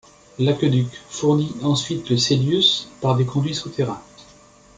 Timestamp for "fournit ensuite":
1.11-2.09